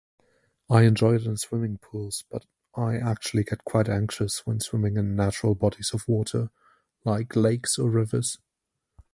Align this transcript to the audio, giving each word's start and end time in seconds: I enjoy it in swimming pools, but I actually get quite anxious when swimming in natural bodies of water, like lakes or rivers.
I 0.67 0.81
enjoy 0.81 1.13
it 1.17 1.27
in 1.27 1.37
swimming 1.37 1.77
pools, 1.77 2.23
but 2.31 2.47
I 2.73 2.95
actually 2.97 3.43
get 3.43 3.63
quite 3.63 3.87
anxious 3.87 4.47
when 4.47 4.59
swimming 4.59 4.97
in 4.97 5.15
natural 5.15 5.53
bodies 5.53 5.91
of 5.93 6.07
water, 6.07 6.49
like 7.05 7.35
lakes 7.35 7.77
or 7.77 7.87
rivers. 7.87 8.39